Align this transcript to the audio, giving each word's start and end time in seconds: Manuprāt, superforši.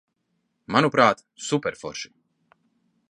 Manuprāt, 0.75 1.21
superforši. 1.49 2.11